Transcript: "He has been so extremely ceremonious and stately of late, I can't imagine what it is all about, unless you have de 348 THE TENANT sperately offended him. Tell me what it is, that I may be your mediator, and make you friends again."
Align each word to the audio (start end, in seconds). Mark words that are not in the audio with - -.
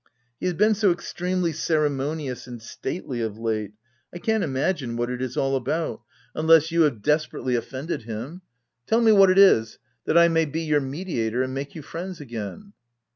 "He 0.39 0.47
has 0.47 0.55
been 0.55 0.73
so 0.73 0.89
extremely 0.91 1.51
ceremonious 1.51 2.47
and 2.47 2.59
stately 2.59 3.21
of 3.21 3.37
late, 3.37 3.73
I 4.11 4.17
can't 4.17 4.43
imagine 4.43 4.97
what 4.97 5.11
it 5.11 5.21
is 5.21 5.37
all 5.37 5.55
about, 5.55 6.01
unless 6.33 6.71
you 6.71 6.81
have 6.81 7.03
de 7.03 7.03
348 7.03 7.05
THE 7.05 7.11
TENANT 7.11 7.21
sperately 7.21 7.55
offended 7.55 8.09
him. 8.09 8.41
Tell 8.87 9.01
me 9.01 9.11
what 9.11 9.29
it 9.29 9.37
is, 9.37 9.77
that 10.05 10.17
I 10.17 10.27
may 10.27 10.45
be 10.45 10.61
your 10.61 10.81
mediator, 10.81 11.43
and 11.43 11.53
make 11.53 11.75
you 11.75 11.83
friends 11.83 12.19
again." 12.19 12.73